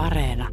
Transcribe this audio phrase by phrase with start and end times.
[0.00, 0.48] Areena.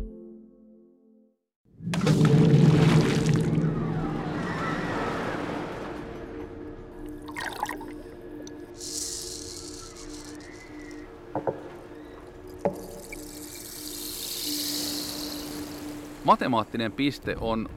[16.23, 17.69] Matemaattinen piste on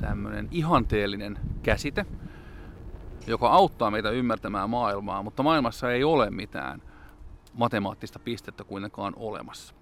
[0.00, 2.06] tämmöinen ihanteellinen käsite,
[3.26, 6.82] joka auttaa meitä ymmärtämään maailmaa, mutta maailmassa ei ole mitään
[7.54, 9.74] matemaattista pistettä kuitenkaan olemassa.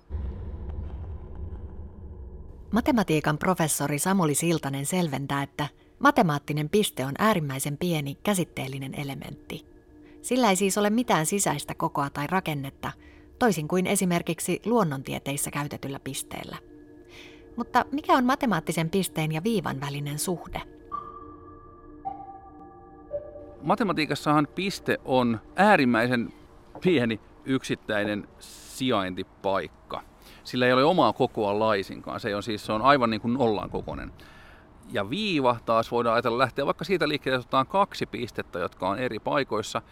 [2.74, 9.66] Matematiikan professori Samuli Siltanen selventää, että matemaattinen piste on äärimmäisen pieni käsitteellinen elementti.
[10.22, 12.92] Sillä ei siis ole mitään sisäistä kokoa tai rakennetta,
[13.38, 16.56] toisin kuin esimerkiksi luonnontieteissä käytetyllä pisteellä.
[17.56, 20.62] Mutta mikä on matemaattisen pisteen ja viivan välinen suhde?
[23.62, 26.32] Matematiikassahan piste on äärimmäisen
[26.80, 30.13] pieni yksittäinen sijaintipaikka.
[30.44, 32.20] Sillä ei ole omaa kokoa laisinkaan.
[32.20, 34.12] Se on siis se on aivan niin kuin nollan kokoinen.
[34.92, 39.18] Ja viiva taas voidaan ajatella lähteä vaikka siitä liikkeelle, otetaan kaksi pistettä, jotka on eri
[39.18, 39.82] paikoissa,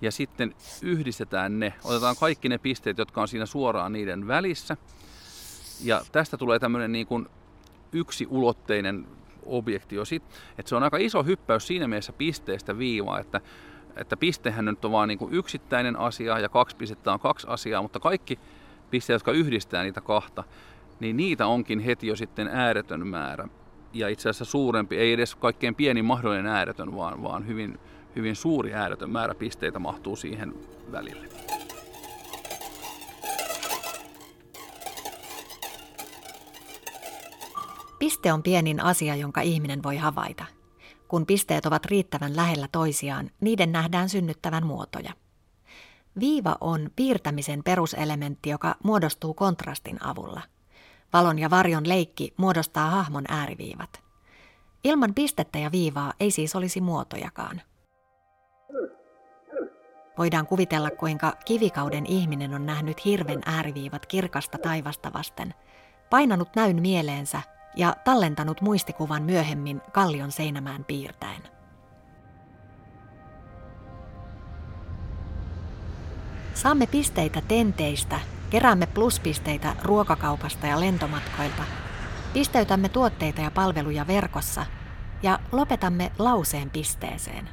[0.00, 1.74] ja sitten yhdistetään ne.
[1.84, 4.76] Otetaan kaikki ne pisteet, jotka on siinä suoraan niiden välissä.
[5.84, 7.28] Ja tästä tulee tämmöinen niin kuin
[7.92, 9.06] yksiulotteinen
[9.46, 10.02] objektio.
[10.58, 13.40] Että se on aika iso hyppäys siinä mielessä pisteestä viivaa, että,
[13.96, 17.82] että pistehän nyt on vain niin kuin yksittäinen asia ja kaksi pistettä on kaksi asiaa,
[17.82, 18.38] mutta kaikki
[18.90, 20.44] pisteet, jotka yhdistää niitä kahta,
[21.00, 23.48] niin niitä onkin heti jo sitten ääretön määrä.
[23.92, 27.78] Ja itse asiassa suurempi, ei edes kaikkein pienin mahdollinen ääretön, vaan, vaan hyvin,
[28.16, 30.54] hyvin suuri ääretön määrä pisteitä mahtuu siihen
[30.92, 31.28] välille.
[37.98, 40.44] Piste on pienin asia, jonka ihminen voi havaita.
[41.08, 45.12] Kun pisteet ovat riittävän lähellä toisiaan, niiden nähdään synnyttävän muotoja.
[46.20, 50.42] Viiva on piirtämisen peruselementti, joka muodostuu kontrastin avulla.
[51.12, 54.02] Valon ja varjon leikki muodostaa hahmon ääriviivat.
[54.84, 57.62] Ilman pistettä ja viivaa ei siis olisi muotojakaan.
[60.18, 65.54] Voidaan kuvitella, kuinka kivikauden ihminen on nähnyt hirven ääriviivat kirkasta taivasta vasten,
[66.10, 67.42] painanut näyn mieleensä
[67.76, 71.55] ja tallentanut muistikuvan myöhemmin kallion seinämään piirtäen.
[76.56, 81.62] Saamme pisteitä tenteistä, keräämme pluspisteitä ruokakaupasta ja lentomatkoilta,
[82.32, 84.66] pisteytämme tuotteita ja palveluja verkossa
[85.22, 87.48] ja lopetamme lauseen pisteeseen.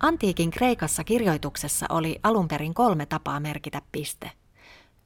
[0.00, 4.30] Antiikin Kreikassa kirjoituksessa oli alun perin kolme tapaa merkitä piste.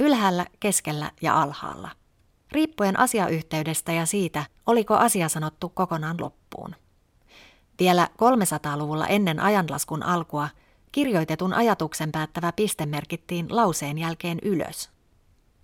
[0.01, 1.91] Ylhäällä, keskellä ja alhaalla.
[2.53, 6.75] Riippuen asiayhteydestä ja siitä, oliko asia sanottu kokonaan loppuun.
[7.79, 10.49] Vielä 300-luvulla ennen ajanlaskun alkua
[10.93, 14.91] kirjoitetun ajatuksen päättävä piste merkittiin lauseen jälkeen ylös.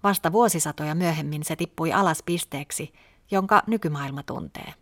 [0.02, 2.92] Vasta vuosisatoja myöhemmin se tippui alas pisteeksi,
[3.30, 4.74] jonka nykymaailma tuntee.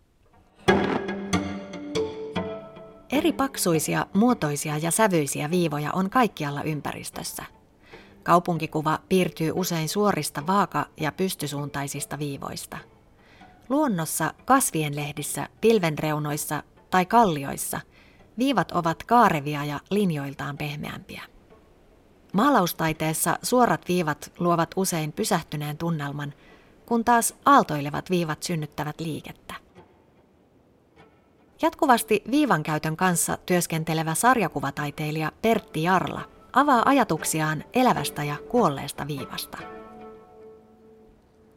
[3.13, 7.45] Eri paksuisia, muotoisia ja sävyisiä viivoja on kaikkialla ympäristössä.
[8.23, 12.79] Kaupunkikuva piirtyy usein suorista vaaka- ja pystysuuntaisista viivoista.
[13.69, 17.81] Luonnossa, kasvien lehdissä, pilvenreunoissa tai kallioissa
[18.39, 21.23] viivat ovat kaarevia ja linjoiltaan pehmeämpiä.
[22.33, 26.35] Maalaustaiteessa suorat viivat luovat usein pysähtyneen tunnelman,
[26.87, 29.55] kun taas aaltoilevat viivat synnyttävät liikettä.
[31.63, 36.23] Jatkuvasti viivan käytön kanssa työskentelevä sarjakuvataiteilija Pertti Jarla
[36.53, 39.59] avaa ajatuksiaan elävästä ja kuolleesta viivasta.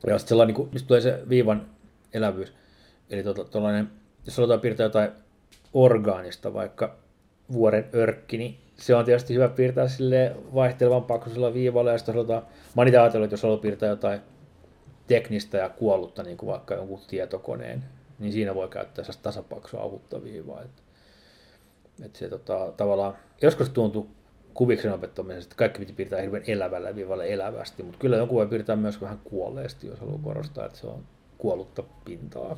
[0.08, 1.66] Ja sitten sellainen, niin mistä tulee se viivan
[2.14, 2.54] elävyys.
[3.10, 3.92] Eli tuollainen,
[4.26, 5.12] jos halutaan piirtää jotain
[5.76, 6.96] orgaanista, vaikka
[7.52, 11.92] vuoren örkki, niin se on tietysti hyvä piirtää sille vaihtelevan paksuisella viivalla.
[11.92, 12.44] Ja sitten halutaan,
[12.76, 14.20] mä oon ajatellut, että jos haluaa piirtää jotain
[15.08, 17.84] teknistä ja kuollutta, niin kuin vaikka jonkun tietokoneen,
[18.20, 20.62] niin siinä voi käyttää sellaista tasapaksua ahutta viivaa.
[20.62, 20.82] Että,
[22.06, 24.10] että se tota, tavallaan, joskus tuntuu
[24.54, 28.76] kuviksen opettamisesta, että kaikki piti piirtää hirveän elävällä viivalla elävästi, mutta kyllä joku voi piirtää
[28.76, 31.04] myös vähän kuolleesti, jos haluaa korostaa, että se on
[31.38, 32.58] kuollutta pintaa.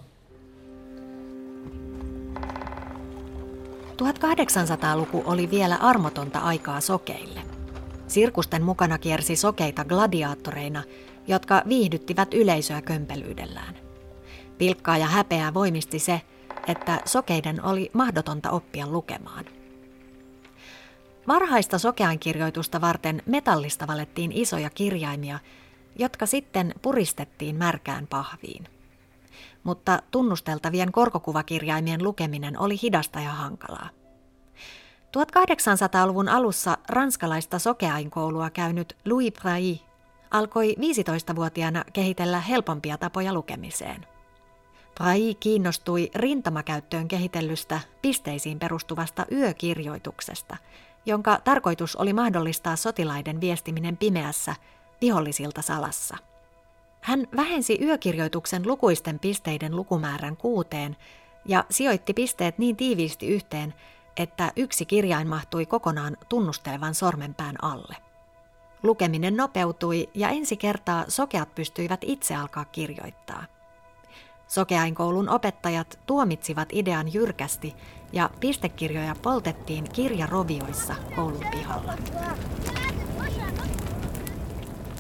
[4.02, 7.40] 1800-luku oli vielä armotonta aikaa sokeille.
[8.08, 10.84] Sirkusten mukana kiersi sokeita gladiaattoreina,
[11.28, 13.76] jotka viihdyttivät yleisöä kömpelyydellään.
[14.58, 16.22] Pilkkaa ja häpeää voimisti se,
[16.68, 19.46] että sokeiden oli mahdotonta oppia lukemaan.
[21.28, 25.40] Varhaista sokeankirjoitusta varten metallista valettiin isoja kirjaimia,
[25.96, 28.77] jotka sitten puristettiin märkään pahviin.
[29.63, 33.89] Mutta tunnusteltavien korkokuvakirjaimien lukeminen oli hidasta ja hankalaa.
[35.18, 39.80] 1800-luvun alussa ranskalaista sokeainkoulua käynyt Louis Braille
[40.31, 44.06] alkoi 15-vuotiaana kehitellä helpompia tapoja lukemiseen.
[44.95, 50.57] Brai kiinnostui rintamakäyttöön kehitellystä pisteisiin perustuvasta yökirjoituksesta,
[51.06, 54.56] jonka tarkoitus oli mahdollistaa sotilaiden viestiminen pimeässä
[55.01, 56.18] vihollisilta salassa.
[57.02, 60.96] Hän vähensi yökirjoituksen lukuisten pisteiden lukumäärän kuuteen
[61.46, 63.74] ja sijoitti pisteet niin tiiviisti yhteen,
[64.18, 67.96] että yksi kirjain mahtui kokonaan tunnustelevan sormenpään alle.
[68.84, 73.44] Lukeminen nopeutui ja ensi kertaa sokeat pystyivät itse alkaa kirjoittaa.
[74.48, 77.76] Sokeainkoulun opettajat tuomitsivat idean jyrkästi
[78.14, 81.94] ja pistekirjoja poltettiin kirjarovioissa koulun pihalla.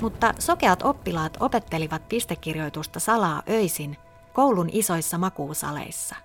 [0.01, 3.97] Mutta sokeat oppilaat opettelivat pistekirjoitusta salaa öisin
[4.33, 6.15] koulun isoissa makuusaleissa.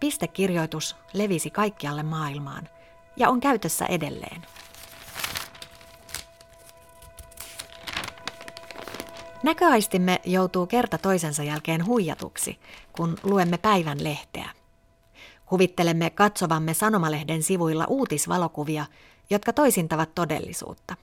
[0.00, 2.68] Pistekirjoitus levisi kaikkialle maailmaan
[3.16, 4.46] ja on käytössä edelleen.
[9.42, 12.58] Näköaistimme joutuu kerta toisensa jälkeen huijatuksi,
[12.92, 14.50] kun luemme päivän lehteä.
[15.50, 18.86] Huvittelemme katsovamme sanomalehden sivuilla uutisvalokuvia,
[19.30, 20.94] jotka toisintavat todellisuutta.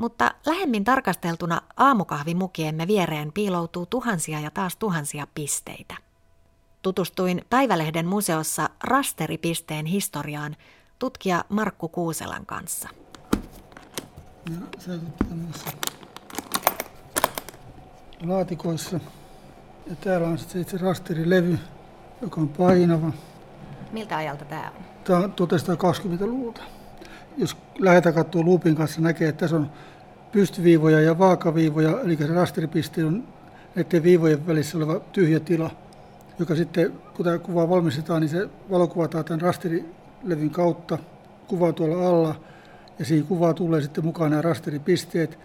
[0.00, 5.94] Mutta lähemmin tarkasteltuna aamukahvimukiemme viereen piiloutuu tuhansia ja taas tuhansia pisteitä.
[6.82, 10.56] Tutustuin Päivälehden museossa rasteripisteen historiaan
[10.98, 12.88] tutkija Markku Kuuselan kanssa.
[14.50, 14.56] Ja
[18.26, 19.00] laatikoissa.
[19.86, 21.58] Ja täällä on sitten itse rasterilevy,
[22.22, 23.12] joka on painava.
[23.92, 24.84] Miltä ajalta tämä on?
[25.04, 26.62] Tämä on 1920-luvulta.
[27.36, 29.70] Jos lähdetään katsoa luupin kanssa, näkee, että tässä on
[30.32, 33.24] pystyviivoja ja vaakaviivoja, eli se rasteripiste on
[33.74, 35.70] näiden viivojen välissä oleva tyhjä tila,
[36.38, 40.98] joka sitten, kun tämä kuva valmistetaan, niin se valokuvataan tämän rasterilevyn kautta,
[41.48, 42.34] kuva tuolla alla,
[42.98, 45.38] ja siihen kuvaan tulee sitten mukaan nämä rasteripisteet.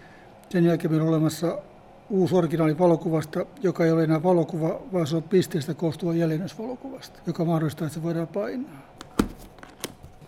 [0.48, 1.58] Sen jälkeen meillä on olemassa
[2.10, 7.44] uusi originaali valokuvasta, joka ei ole enää valokuva, vaan se on pisteestä koostuva jäljennösvalokuvasta, joka
[7.44, 8.95] mahdollistaa, että se voidaan painaa.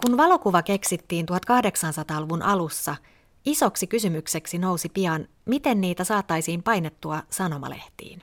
[0.06, 2.96] Kun valokuva keksittiin 1800-luvun alussa,
[3.44, 8.22] isoksi kysymykseksi nousi pian, miten niitä saataisiin painettua sanomalehtiin.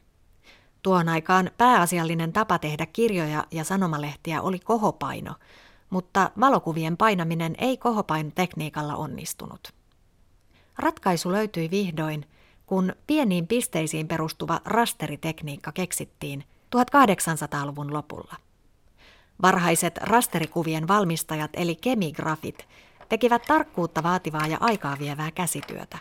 [0.84, 5.36] Tuon aikaan pääasiallinen tapa tehdä kirjoja ja sanomalehtiä oli kohopaino,
[5.90, 9.74] mutta valokuvien painaminen ei kohopainotekniikalla onnistunut.
[10.78, 12.26] Ratkaisu löytyi vihdoin–
[12.66, 16.44] kun pieniin pisteisiin perustuva rasteritekniikka keksittiin
[16.76, 18.36] 1800-luvun lopulla.
[19.42, 22.68] Varhaiset rasterikuvien valmistajat eli kemigrafit
[23.10, 25.98] tekivät tarkkuutta vaativaa ja aikaa vievää käsityötä.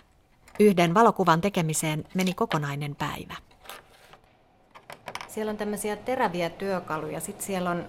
[0.61, 3.35] Yhden valokuvan tekemiseen meni kokonainen päivä.
[5.29, 7.85] Siellä on tämmöisiä teräviä työkaluja, sitten siellä on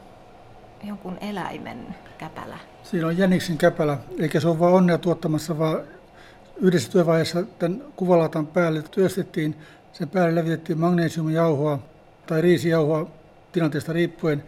[0.83, 2.57] jonkun eläimen käpälä.
[2.83, 5.79] Siinä on jäniksen käpälä, eikä se ole vain onnea tuottamassa, vaan
[6.57, 9.55] Yhdessä työvaiheessa tämän kuvalatan päälle työstettiin,
[9.93, 11.79] sen päälle levitettiin magnesiumijauhoa
[12.27, 13.07] tai riisijauhoa
[13.51, 14.43] tilanteesta riippuen.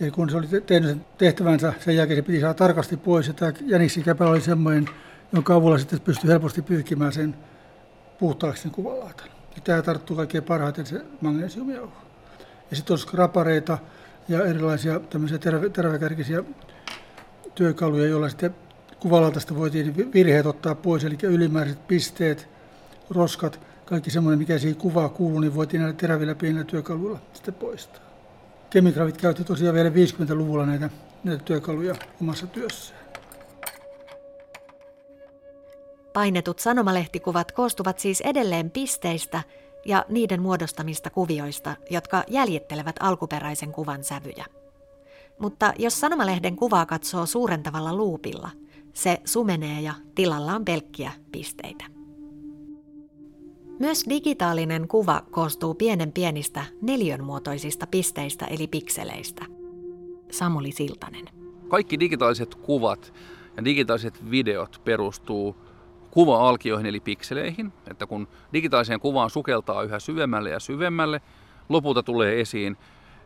[0.00, 3.26] Ja kun se oli tehnyt sen tehtävänsä, sen jälkeen se piti saada tarkasti pois.
[3.26, 4.88] Ja tämä jäniksikäpälä oli semmoinen,
[5.32, 7.36] jonka avulla sitten pystyi helposti pyyhkimään sen
[8.18, 9.28] puhtaaksi sen kuvalatan.
[9.56, 11.96] Ja tämä tarttuu kaikkein parhaiten se magnesiumijauho.
[12.70, 13.78] Ja sitten on skrapareita
[14.28, 15.38] ja erilaisia tämmöisiä
[15.72, 16.44] tervekärkisiä
[17.54, 18.54] työkaluja, joilla sitten
[19.00, 22.48] kuvalatasta voitiin virheet ottaa pois, eli ylimääräiset pisteet,
[23.10, 28.07] roskat, kaikki semmoinen, mikä siihen kuvaa kuuluu, niin voitiin näillä terävillä pienillä työkaluilla sitten poistaa.
[28.70, 30.90] Kemikravit käytti tosiaan vielä 50-luvulla näitä,
[31.24, 33.00] näitä työkaluja omassa työssään.
[36.12, 39.42] Painetut sanomalehtikkuvat koostuvat siis edelleen pisteistä
[39.84, 44.44] ja niiden muodostamista kuvioista, jotka jäljittelevät alkuperäisen kuvan sävyjä.
[45.38, 48.50] Mutta jos sanomalehden kuvaa katsoo suurentavalla luupilla–
[48.98, 51.84] se sumenee ja tilalla on pelkkiä pisteitä.
[53.78, 59.44] Myös digitaalinen kuva koostuu pienen pienistä neliönmuotoisista pisteistä eli pikseleistä.
[60.30, 61.24] Samuli Siltanen.
[61.68, 63.14] Kaikki digitaaliset kuvat
[63.56, 65.56] ja digitaaliset videot perustuu
[66.10, 71.20] kuva-alkioihin eli pikseleihin, että kun digitaaliseen kuvaan sukeltaa yhä syvemmälle ja syvemmälle,
[71.68, 72.76] lopulta tulee esiin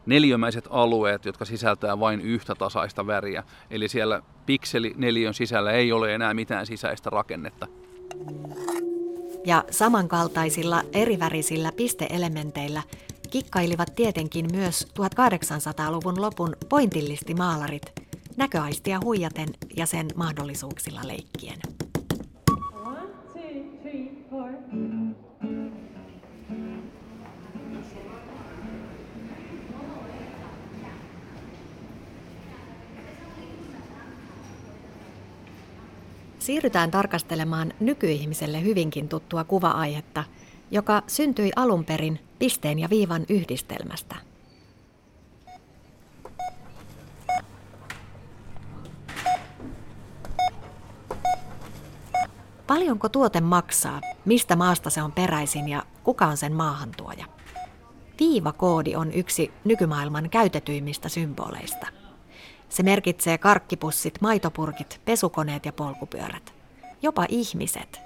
[0.06, 3.44] neliömäiset alueet, jotka sisältää vain yhtä tasaista väriä.
[3.70, 7.66] Eli siellä pikselineliön sisällä ei ole enää mitään sisäistä rakennetta.
[9.44, 12.82] Ja samankaltaisilla erivärisillä pisteelementeillä
[13.30, 17.82] kikkailivat tietenkin myös 1800-luvun lopun pointillistimaalarit
[18.36, 21.58] näköaistia huijaten ja sen mahdollisuuksilla leikkien.
[22.84, 23.00] One,
[23.32, 24.50] two, three, four.
[36.42, 40.24] Siirrytään tarkastelemaan nykyihmiselle hyvinkin tuttua kuva-aihetta,
[40.70, 44.16] joka syntyi alun perin pisteen ja viivan yhdistelmästä.
[52.66, 57.26] Paljonko tuote maksaa, mistä maasta se on peräisin ja kuka on sen maahantuoja?
[58.20, 61.86] Viivakoodi on yksi nykymaailman käytetyimmistä symboleista–
[62.72, 66.52] se merkitsee karkkipussit, maitopurkit, pesukoneet ja polkupyörät.
[67.02, 68.00] Jopa ihmiset.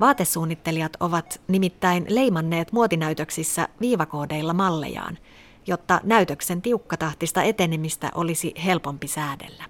[0.00, 5.18] Vaatesuunnittelijat ovat nimittäin leimanneet muotinäytöksissä viivakoodeilla mallejaan,
[5.66, 9.64] jotta näytöksen tiukkatahtista etenemistä olisi helpompi säädellä.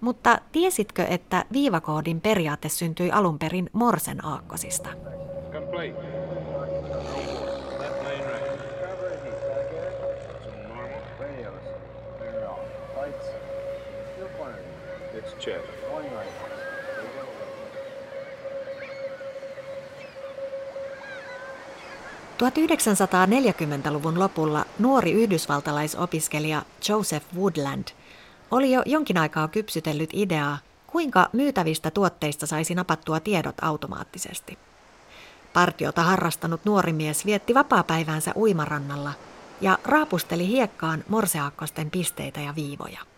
[0.00, 4.88] Mutta tiesitkö, että viivakoodin periaate syntyi alun perin Morsen aakkosista?
[5.52, 6.21] Complete.
[15.44, 15.64] Check.
[22.42, 27.84] 1940-luvun lopulla nuori yhdysvaltalaisopiskelija Joseph Woodland
[28.50, 34.58] oli jo jonkin aikaa kypsytellyt ideaa, kuinka myytävistä tuotteista saisi napattua tiedot automaattisesti.
[35.52, 39.12] Partiota harrastanut nuori mies vietti vapaapäiväänsä uimarannalla
[39.60, 43.11] ja raapusteli hiekkaan morseaakkosten pisteitä ja viivoja.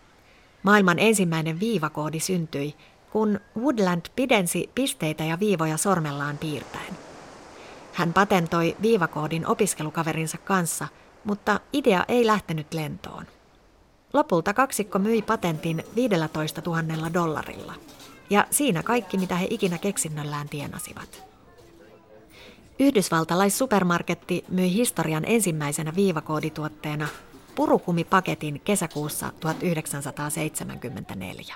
[0.65, 2.75] Maailman ensimmäinen viivakoodi syntyi,
[3.11, 6.93] kun Woodland pidensi pisteitä ja viivoja sormellaan piirtäen.
[7.93, 10.87] Hän patentoi viivakoodin opiskelukaverinsa kanssa,
[11.23, 13.25] mutta idea ei lähtenyt lentoon.
[14.13, 17.73] Lopulta kaksikko myi patentin 15 000 dollarilla.
[18.29, 21.23] Ja siinä kaikki, mitä he ikinä keksinnöllään tienasivat.
[22.79, 27.07] Yhdysvaltalais-supermarketti myi historian ensimmäisenä viivakoodituotteena
[27.55, 31.55] purukumipaketin kesäkuussa 1974.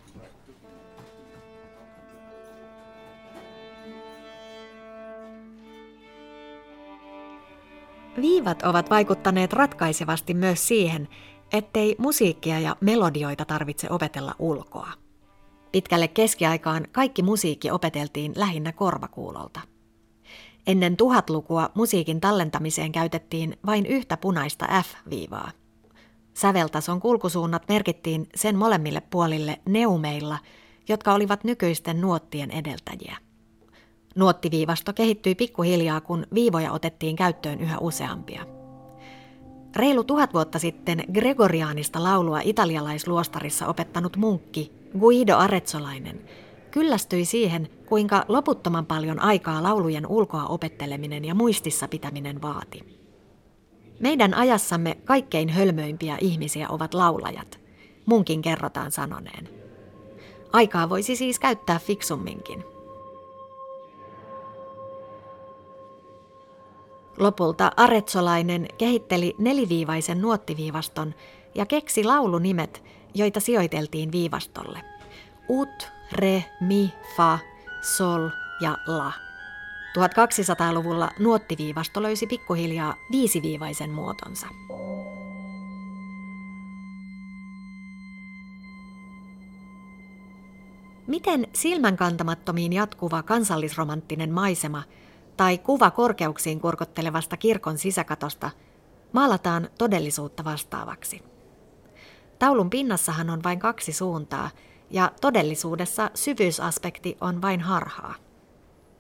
[8.21, 11.07] Viivat ovat vaikuttaneet ratkaisevasti myös siihen,
[11.53, 14.91] ettei musiikkia ja melodioita tarvitse opetella ulkoa.
[15.71, 19.59] Pitkälle keskiaikaan kaikki musiikki opeteltiin lähinnä korvakuulolta.
[20.67, 25.51] Ennen tuhatlukua musiikin tallentamiseen käytettiin vain yhtä punaista F-viivaa.
[26.39, 30.37] Säveltason kulkusuunnat merkittiin sen molemmille puolille neumeilla,
[30.89, 33.17] jotka olivat nykyisten nuottien edeltäjiä.
[34.15, 38.45] Nuottiviivasto kehittyi pikkuhiljaa, kun viivoja otettiin käyttöön yhä useampia.
[39.75, 46.21] Reilu tuhat vuotta sitten gregoriaanista laulua italialaisluostarissa opettanut munkki Guido Arezzolainen
[46.71, 53.08] kyllästyi siihen, kuinka loputtoman paljon aikaa laulujen ulkoa opetteleminen ja muistissa pitäminen vaati.
[53.99, 57.59] Meidän ajassamme kaikkein hölmöimpiä ihmisiä ovat laulajat.
[58.05, 59.49] Munkin kerrotaan sanoneen.
[60.53, 62.63] Aikaa voisi siis käyttää fiksumminkin.
[67.19, 71.15] Lopulta Aretsolainen kehitteli neliviivaisen nuottiviivaston
[71.55, 74.81] ja keksi laulunimet, joita sijoiteltiin viivastolle.
[75.49, 77.39] Ut, re, mi, fa,
[77.81, 78.29] sol
[78.61, 79.28] ja la.
[79.97, 84.47] 1200-luvulla nuottiviivasto löysi pikkuhiljaa viisiviivaisen muotonsa.
[91.07, 94.83] Miten silmänkantamattomiin jatkuva kansallisromanttinen maisema
[95.37, 98.49] tai kuva korkeuksiin kurkottelevasta kirkon sisäkatosta
[99.11, 101.21] maalataan todellisuutta vastaavaksi?
[102.39, 104.49] Taulun pinnassahan on vain kaksi suuntaa,
[104.91, 108.15] ja todellisuudessa syvyysaspekti on vain harhaa.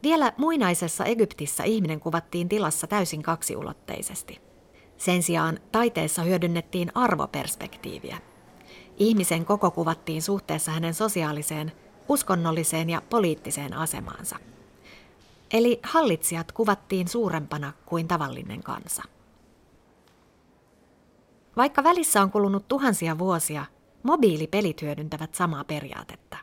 [0.03, 4.41] Vielä muinaisessa Egyptissä ihminen kuvattiin tilassa täysin kaksiulotteisesti.
[4.97, 8.17] Sen sijaan taiteessa hyödynnettiin arvoperspektiiviä.
[8.97, 11.71] Ihmisen koko kuvattiin suhteessa hänen sosiaaliseen,
[12.09, 14.35] uskonnolliseen ja poliittiseen asemaansa.
[15.53, 19.03] Eli hallitsijat kuvattiin suurempana kuin tavallinen kansa.
[21.57, 23.65] Vaikka välissä on kulunut tuhansia vuosia,
[24.03, 26.37] mobiilipelit hyödyntävät samaa periaatetta.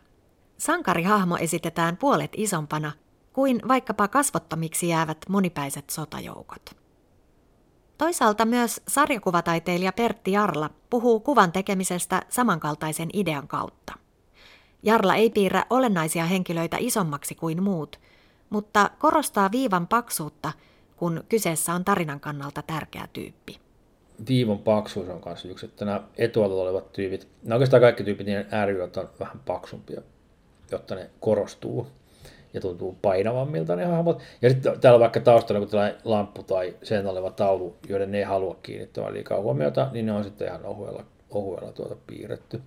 [0.59, 2.93] Sankarihahmo esitetään puolet isompana
[3.37, 6.77] kuin vaikkapa kasvottomiksi jäävät monipäiset sotajoukot.
[7.99, 13.93] Toisaalta myös sarjakuvataiteilija Pertti Jarla puhuu kuvan tekemisestä samankaltaisen idean kautta.
[14.83, 18.01] Jarla ei piirrä olennaisia henkilöitä isommaksi kuin muut,
[18.51, 20.53] mutta korostaa viivan paksuutta,
[20.97, 23.61] kun kyseessä on tarinan kannalta tärkeä tyyppi.
[24.29, 28.47] Viivan paksuus on myös yksi, että nämä etualalla olevat tyypit, nämä oikeastaan kaikki tyypit, niin
[28.51, 30.03] ääriöt on vähän paksumpia,
[30.71, 31.87] jotta ne korostuu
[32.57, 34.23] ja tuntuu painavammilta ne hahmot.
[34.43, 38.25] Ja sitten täällä vaikka taustalla joku tällainen lamppu tai sen oleva taulu, joiden ne ei
[38.25, 42.63] halua kiinnittämään liikaa huomiota, niin ne on sitten ihan ohuella, ohuella tuota piirretty.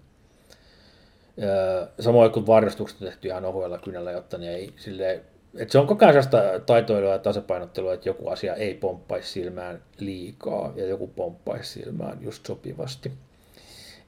[2.00, 5.22] samoin kuin varjostukset on tehty ihan ohuella kynällä, jotta ne ei silleen,
[5.58, 9.82] että se on koko ajan sellaista taitoilua ja tasapainottelua, että joku asia ei pomppaisi silmään
[10.00, 13.12] liikaa ja joku pomppaisi silmään just sopivasti.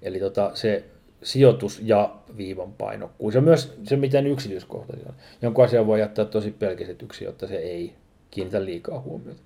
[0.01, 0.83] Eli tota, se
[1.23, 5.15] sijoitus ja viivan painokkuus ja myös se, miten yksityiskohtaisia on.
[5.41, 7.95] Jonkun asian voi jättää tosi pelkistetyksi, jotta se ei
[8.31, 9.41] kiinnitä liikaa huomiota.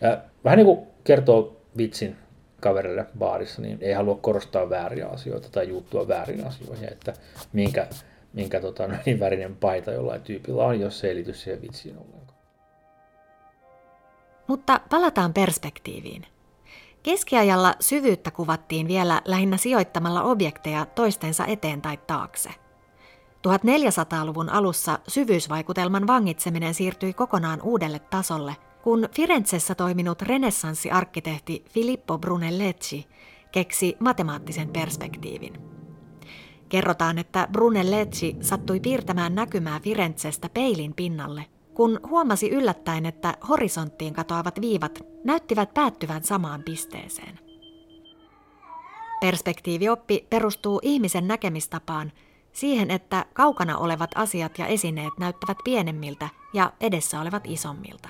[0.00, 2.16] Ja vähän niin kuin kertoo vitsin
[2.60, 7.12] kaverille baarissa, niin ei halua korostaa vääriä asioita tai juuttua väärin asioihin, että
[7.52, 7.86] minkä,
[8.32, 12.38] minkä tota, niin värinen paita jollain tyypillä on, jos se ei liity siihen vitsiin ollenkaan.
[14.46, 16.26] Mutta palataan perspektiiviin.
[17.08, 22.50] Keskiajalla syvyyttä kuvattiin vielä lähinnä sijoittamalla objekteja toistensa eteen tai taakse.
[23.48, 33.06] 1400-luvun alussa syvyysvaikutelman vangitseminen siirtyi kokonaan uudelle tasolle, kun Firenzessä toiminut renessanssiarkkitehti Filippo Brunelleschi
[33.52, 35.52] keksi matemaattisen perspektiivin.
[36.68, 41.46] Kerrotaan, että Brunelleschi sattui piirtämään näkymää Firenzestä peilin pinnalle–
[41.78, 47.38] kun huomasi yllättäen, että horisonttiin katoavat viivat näyttivät päättyvän samaan pisteeseen.
[49.20, 52.12] Perspektiivioppi perustuu ihmisen näkemistapaan
[52.52, 58.08] siihen, että kaukana olevat asiat ja esineet näyttävät pienemmiltä ja edessä olevat isommilta.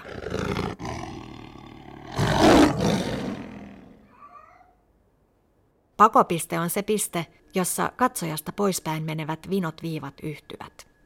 [5.97, 10.98] Pakopiste on se piste, jossa katsojasta poispäin menevät vinot viivat yhtyvät.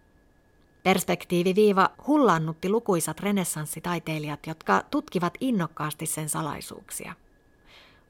[0.83, 7.15] Perspektiiviviiva hullannutti lukuisat renessanssitaiteilijat, jotka tutkivat innokkaasti sen salaisuuksia.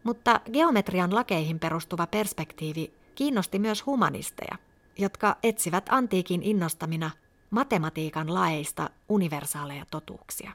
[0.05, 4.59] Mutta geometrian lakeihin perustuva perspektiivi kiinnosti myös humanisteja,
[4.99, 7.11] jotka etsivät antiikin innostamina
[7.50, 10.52] matematiikan laeista universaaleja totuuksia.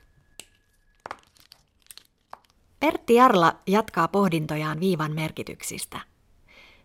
[2.79, 5.99] Pertti Jarla jatkaa pohdintojaan viivan merkityksistä.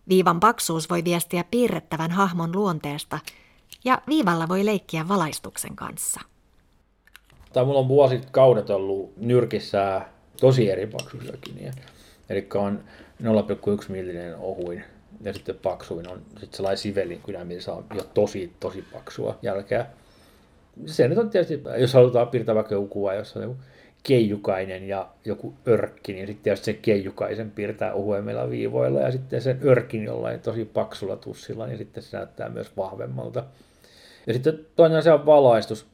[0.09, 3.19] Viivan paksuus voi viestiä piirrettävän hahmon luonteesta–
[3.85, 6.21] ja viivalla voi leikkiä valaistuksen kanssa.
[7.53, 10.01] Tai mulla on vuosit kaudet ollut nyrkissä
[10.39, 11.71] tosi eri paksuisiakin.
[12.29, 12.83] Eli on
[13.23, 14.83] 0,1 millinen ohuin
[15.21, 19.85] ja sitten paksuin on sitten sellainen sivelin kynä, missä on jo tosi, tosi paksua jälkeä.
[20.85, 23.57] Se nyt on tietysti, jos halutaan piirtää vaikka joku kuva, jossa on joku
[24.03, 29.59] keijukainen ja joku örkki, niin sitten tietysti sen keijukaisen piirtää ohuemmilla viivoilla ja sitten sen
[29.65, 33.43] örkin jollain tosi paksulla tussilla, niin sitten se näyttää myös vahvemmalta.
[34.27, 35.87] Ja sitten toinen asia on valaistus.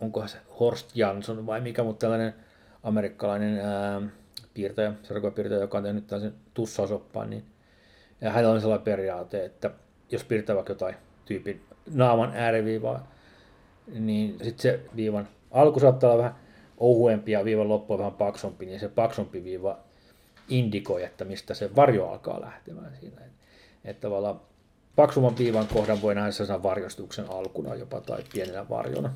[0.00, 2.34] Onkohan se Horst Jansson vai mikä, mutta tällainen
[2.82, 4.02] amerikkalainen ää,
[4.54, 7.44] piirtäjä, sarkopiirtäjä, joka on tehnyt tällaisen tussausoppaan, niin
[8.20, 9.70] ja hänellä on sellainen periaate, että
[10.10, 11.62] jos piirtää vaikka jotain tyypin
[11.94, 13.12] naaman ääriviivaa,
[13.86, 16.38] niin sitten se viivan alku saattaa olla vähän
[16.78, 19.78] ohuempi ja viivan loppu on vähän paksumpi, niin se paksumpi viiva
[20.48, 23.22] indikoi, että mistä se varjo alkaa lähtemään siinä.
[23.84, 24.40] Että tavallaan
[24.96, 29.12] paksumman viivan kohdan voi nähdä sellaisen varjostuksen alkuna jopa tai pienenä varjona.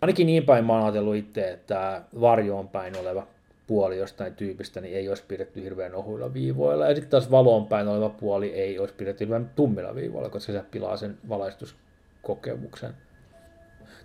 [0.00, 3.26] Ainakin niin päin mä oon ajatellut itse, että varjoon päin oleva
[3.66, 7.88] puoli jostain tyypistä niin ei olisi pidetty hirveän ohuilla viivoilla, ja sitten taas valoon päin
[7.88, 12.94] oleva puoli ei olisi pidetty hirveän tummilla viivoilla, koska se pilaa sen valaistuskokemuksen.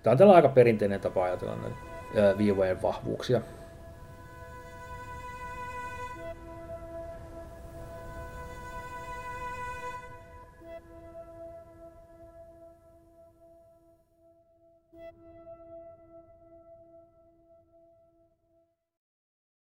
[0.03, 3.41] Tämä on tällä aika perinteinen tapa ajatella näitä viivojen vahvuuksia.